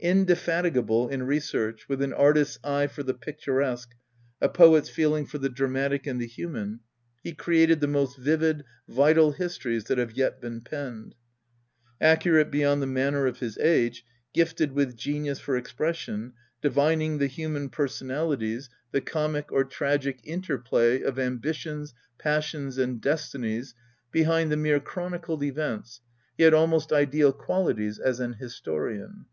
Indefatigable 0.00 1.10
in 1.10 1.24
re 1.24 1.38
search, 1.38 1.90
with 1.90 2.00
an 2.00 2.14
artist's 2.14 2.58
eye 2.64 2.86
for 2.86 3.02
the 3.02 3.12
picturesque, 3.12 3.94
a 4.40 4.48
poet's 4.48 4.88
feeling 4.88 5.26
for 5.26 5.36
the 5.36 5.50
dramatic 5.50 6.06
and 6.06 6.18
the 6.18 6.26
human, 6.26 6.80
he 7.22 7.34
created 7.34 7.80
the 7.80 7.86
most 7.86 8.16
vivid, 8.16 8.64
vital 8.88 9.32
histories 9.32 9.84
that 9.84 9.98
have 9.98 10.12
yet 10.12 10.40
been 10.40 10.62
penned. 10.62 11.14
Ac 12.00 12.20
curate 12.22 12.50
beyond 12.50 12.80
the 12.80 12.86
manner 12.86 13.26
of 13.26 13.40
his 13.40 13.58
age, 13.58 14.06
gifted 14.32 14.72
with 14.72 14.96
genius 14.96 15.38
for 15.38 15.54
expression, 15.54 16.32
divining 16.62 17.18
the 17.18 17.26
human 17.26 17.68
personalities, 17.68 18.70
the 18.90 19.02
comic 19.02 19.50
INTRODUCTION 19.50 19.68
xii() 19.68 19.84
r 19.84 19.98
tragic 19.98 20.20
interplay 20.24 21.02
of 21.02 21.18
ambitions, 21.18 21.92
passions, 22.18 22.78
and 22.78 23.02
destinies 23.02 23.74
behind 24.10 24.50
the 24.50 24.56
mere 24.56 24.80
chronicled 24.80 25.42
events, 25.42 26.00
he 26.38 26.44
had 26.44 26.54
almost 26.54 26.90
ideal 26.90 27.34
qualities 27.34 27.98
as 27.98 28.18
an 28.18 28.32
historian. 28.32 29.26